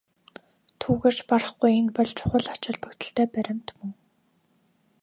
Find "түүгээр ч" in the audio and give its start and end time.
0.79-1.19